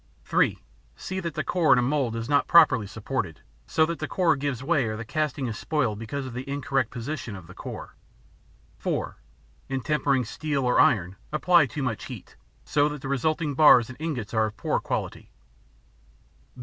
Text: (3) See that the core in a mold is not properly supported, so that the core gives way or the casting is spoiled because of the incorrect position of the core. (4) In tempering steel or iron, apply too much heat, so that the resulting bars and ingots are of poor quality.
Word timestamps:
(3) 0.25 0.57
See 0.95 1.19
that 1.19 1.35
the 1.35 1.43
core 1.43 1.71
in 1.73 1.77
a 1.77 1.83
mold 1.83 2.15
is 2.15 2.27
not 2.27 2.47
properly 2.47 2.87
supported, 2.87 3.41
so 3.67 3.85
that 3.85 3.99
the 3.99 4.07
core 4.07 4.35
gives 4.35 4.63
way 4.63 4.85
or 4.87 4.97
the 4.97 5.05
casting 5.05 5.45
is 5.45 5.59
spoiled 5.59 5.99
because 5.99 6.25
of 6.25 6.33
the 6.33 6.49
incorrect 6.49 6.89
position 6.89 7.35
of 7.35 7.45
the 7.45 7.53
core. 7.53 7.95
(4) 8.79 9.17
In 9.69 9.81
tempering 9.81 10.25
steel 10.25 10.65
or 10.65 10.79
iron, 10.79 11.17
apply 11.31 11.67
too 11.67 11.83
much 11.83 12.05
heat, 12.05 12.35
so 12.65 12.89
that 12.89 13.01
the 13.03 13.07
resulting 13.09 13.53
bars 13.53 13.89
and 13.89 14.01
ingots 14.01 14.33
are 14.33 14.47
of 14.47 14.57
poor 14.57 14.79
quality. 14.79 15.29